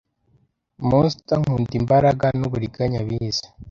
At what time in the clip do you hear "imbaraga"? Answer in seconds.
1.81-2.25